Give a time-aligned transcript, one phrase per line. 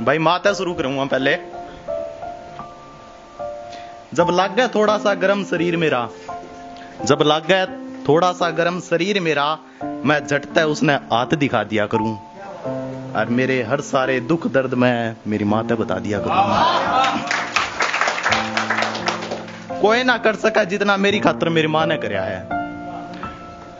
[0.00, 1.36] भाई माता शुरू करूँगा पहले।
[4.14, 6.08] जब लग गया थोड़ा सा गर्म शरीर मेरा,
[7.04, 7.66] जब लग गया
[8.08, 12.16] थोड़ा सा गर्म शरीर मेरा, मैं झटता उसने हाथ दिखा दिया करूँ।
[13.16, 16.36] और मेरे हर सारे दुख दर्द मैं मेरी माता बता दिया करूँ।
[19.80, 22.48] कोई ना कर सका जितना मेरी खातर मेरी माँ ने कराया है।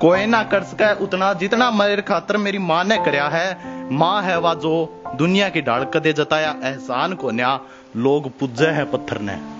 [0.00, 3.58] कोई ना कर सका उतना जितना मेरे खातर मेरी माँ ने कराया है।
[3.92, 7.60] माँ है वह जो दुनिया की ढाल कदे जताया, एहसान को न्या,
[7.96, 9.58] लोग पूजे है पत्थर ने।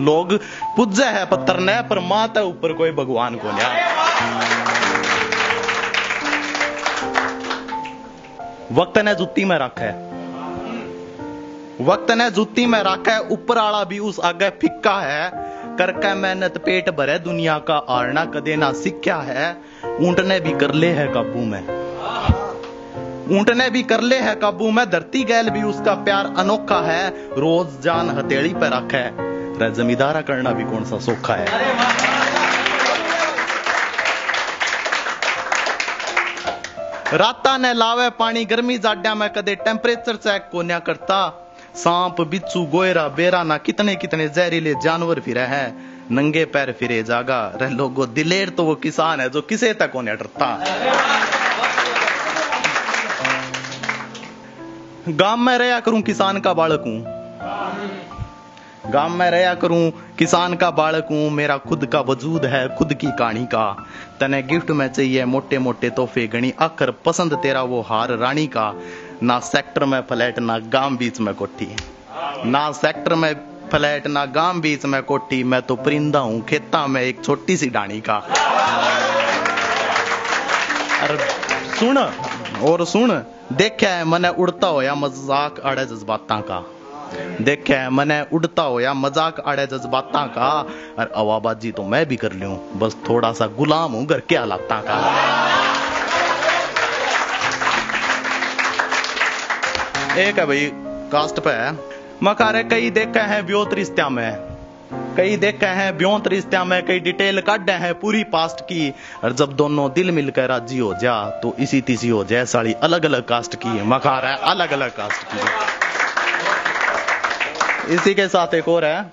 [0.00, 0.36] लोग
[0.76, 3.68] पूजे है पत्थर ने, पर माँ ते ऊपर कोई भगवान को न्या।
[8.72, 10.08] वक्त ने जुत्ती में रखा है।
[11.80, 15.30] वक्त ने जुत्ती में रखा है, ऊपर आला भी उस आगे फिक्का है।
[15.76, 20.74] करके मेहनत पेट भरे दुनिया का आरना कदे ना सीख्या है। ऊँट ने भी कर
[20.74, 21.77] ले है काबू में।
[23.30, 27.08] ऊँट ने भी कर ले है काबू में धरती गैल भी उसका प्यार अनोखा है।
[27.38, 31.46] रोज जान हथेली पे रखे है। जमींदारा करना भी कौन सा सोखा है?
[37.14, 41.20] राता ने लावे पानी गर्मी जाड्या में कदे टेम्परेचर चेक को न्या करता।
[41.74, 45.68] सांप बिच्छू गोयरा बेरा ना कितने कितने जहरीले जानवर फिरे हैं।
[46.10, 50.02] नंगे पैर फिरे जागा। रह लोगो दिलेर तो वो किसान है जो किसे तक को
[50.02, 50.48] डरता।
[55.08, 57.04] गाँव में रहा करूँ किसान का बालक हूँ।
[58.92, 63.06] गाँव में रहा करूँ किसान का बालक हूँ, मेरा खुद का वजूद है, खुद की
[63.06, 63.86] कहानी का।
[64.20, 68.74] तने गिफ्ट में चाहिए मोटे मोटे तोहफे, गणी आखिर पसंद तेरा वो हार रानी का।
[69.22, 71.76] ना सेक्टर में फ्लैट, ना गाँव बीच में कोठी।
[72.44, 73.34] ना सेक्टर में
[73.70, 77.70] फ्लैट, ना गाँव बीच में कोठी। मैं तो परिंदा हूँ, खेता में एक छोटी सी
[77.70, 78.16] डाणी का।
[81.02, 81.18] अरे,
[81.80, 81.98] सुन,
[82.62, 86.64] और सुन। देखा है, मैंने उड़ता होया मज़ाक अड़े जज्बाता का।
[87.40, 90.48] देखा मैंने उड़ता हो या मज़ाक आड़े जज्बाता का।
[90.98, 94.68] और अवाबाजी तो मैं भी कर लू, बस थोड़ा सा गुलाम हूँ घर के हालात
[94.70, 94.98] का।
[100.18, 100.70] एक है भाई,
[101.12, 101.72] कास्ट पे है।
[102.22, 104.47] मकारे कई देखे हैं व्योत रिश्त्या में।
[105.18, 108.90] कई देखे हैं, ब्योत रिश्ते में कई डिटेल काटे हैं पूरी पास्ट की।
[109.24, 113.04] और जब दोनों दिल मिलकर राज़ी हो जा तो इसी तीसी हो जाए साड़ी अलग
[113.04, 115.38] अलग कास्ट की मकार है अलग अलग कास्ट की
[117.94, 119.10] इसी के साथ एक और है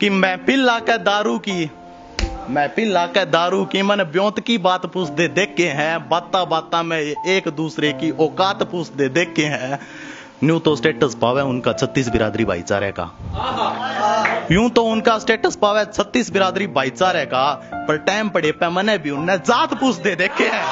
[0.00, 1.70] कि मैं पिल लाकर दारू की,
[2.50, 6.82] मैं पिल लाकर दारू की, मन ब्योत की बात पूछ दे देख हैं, बाता बाता
[6.82, 9.78] में एक दूसरे की औकात पूछ दे देख हैं।
[10.44, 13.04] न्यू तो स्टेटस पावे उनका छत्तीस बिरादरी भाईचारे का।
[14.52, 17.52] यूँ तो उनका स्टेटस पावे छत्तीस बिरादरी भाईचारे का,
[17.88, 20.64] पर टाइम पड़े पे मने भी उनने जात पूछ दे देखे हैं।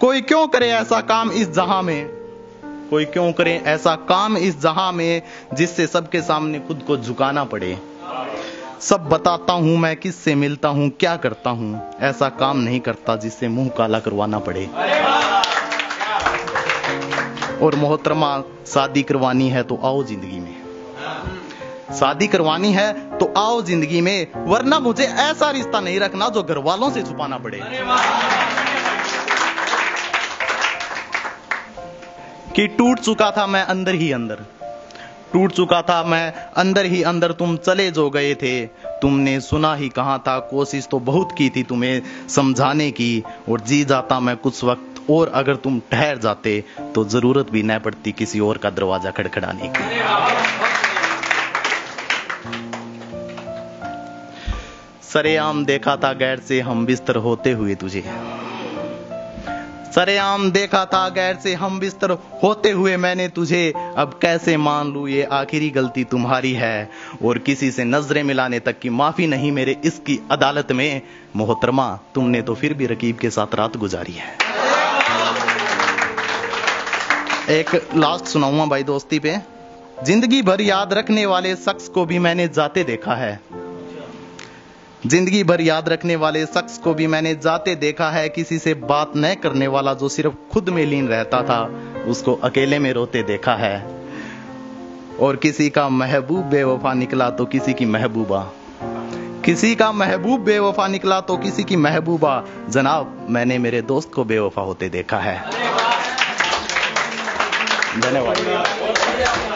[0.00, 2.06] कोई क्यों करे ऐसा काम इस जहाँ में?
[2.90, 5.22] कोई क्यों करे ऐसा काम इस जहाँ में
[5.54, 7.95] जिससे सबके सामने खुद को झुकाना पड़े?
[8.80, 13.48] सब बताता हूँ मैं, किससे मिलता हूँ, क्या करता हूँ। ऐसा काम नहीं करता जिससे
[13.48, 14.64] मुँह काला करवाना पड़े।
[17.62, 20.54] और मोहतरमा, शादी करवानी है तो आओ ज़िंदगी में।
[21.94, 26.58] शादी करवानी है तो आओ ज़िंदगी में, वरना मुझे ऐसा रिश्ता नहीं रखना जो घर
[26.58, 27.60] वालों से छुपाना पड़े।
[32.56, 34.44] कि टूट चुका था मैं अंदर ही अंदर।
[35.36, 38.54] टूट चुका था मैं, अंदर ही अंदर तुम चले जो गए थे।
[39.00, 43.82] तुमने सुना ही कहा था, कोशिश तो बहुत की थी तुम्हें समझाने की, और जी
[43.84, 46.62] जाता मैं कुछ वक्त, और अगर तुम ठहर जाते
[46.94, 49.84] तो ज़रूरत भी न पड़ती किसी और का दरवाज़ा खड़खड़ाने की।
[55.04, 58.04] सरेआम देखा था गैर से, हम बिस्तर होते हुए तुझे।
[59.94, 62.10] सरेआम देखा था, गैर से हम बिस्तर
[62.42, 66.90] होते हुए मैंने तुझे। अब कैसे मान लू, ये आखिरी गलती तुम्हारी है।
[67.24, 71.02] और किसी से नज़रें मिलाने तक की माफ़ी नहीं मेरे इसकी अदालत में।
[71.36, 74.34] मोहतरमा, तुमने तो फिर भी रकीब के साथ रात गुजारी है।
[77.50, 79.36] एक लास्ट सुनाऊँगा भाई दोस्ती पे।
[80.04, 83.40] ज़िंदगी भर याद रखने वाले शख्स को भी मैंने जाते देखा है।
[85.06, 89.12] ज़िंदगी भर याद रखने वाले शख्स को भी मैंने जाते देखा है, किसी से बात
[89.16, 91.58] न करने वाला जो सिर्फ़ खुद में लीन रहता था,
[92.06, 93.86] उसको अकेले में रोते देखा है।
[95.20, 98.40] और किसी का महबूब बेवफा निकला तो किसी की महबूबा।
[99.44, 104.62] किसी का महबूब बेवफा निकला तो किसी की महबूबा। जनाब, मैंने मेरे दोस्त को बेवफा
[104.62, 105.38] होते देखा है।
[108.00, 109.55] धन्यवाद।